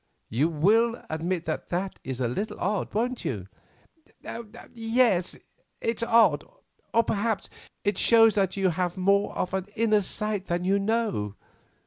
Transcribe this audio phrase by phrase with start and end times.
[0.29, 3.45] You will admit that is a little odd, won't you?"
[4.73, 5.37] "Yes,
[5.79, 6.43] it's odd;
[6.91, 7.51] or, perhaps,
[7.83, 11.35] it shows that you have more of the inner sight than you know.